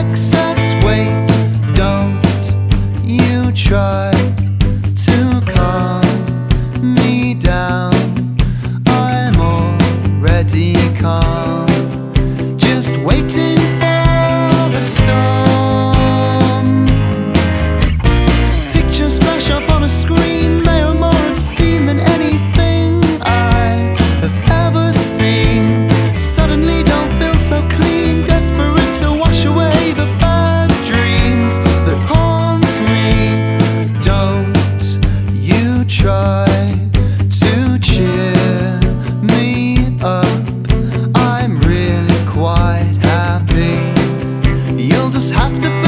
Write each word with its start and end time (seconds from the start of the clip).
excess 0.00 0.74
weight. 0.84 1.28
Don't 1.74 2.44
you 3.04 3.52
try 3.52 4.10
to 5.06 5.16
calm 5.52 6.02
me 6.94 7.34
down. 7.34 7.92
I'm 8.86 9.36
already 9.40 10.74
calm, 10.98 11.66
just 12.56 12.96
waiting. 12.98 13.61
try 36.02 36.90
to 37.30 37.78
cheer 37.78 38.80
me 39.22 39.96
up. 40.02 40.26
I'm 41.14 41.60
really 41.60 42.26
quite 42.26 42.96
happy. 43.02 43.78
You'll 44.82 45.10
just 45.10 45.32
have 45.32 45.60
to. 45.60 45.81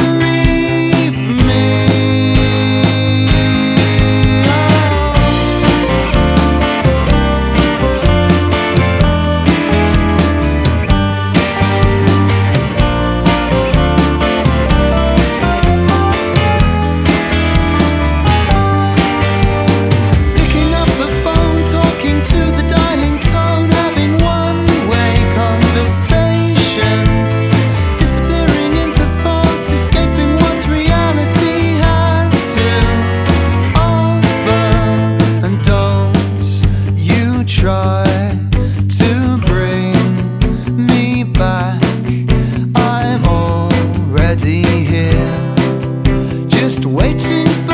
things. 47.46 47.73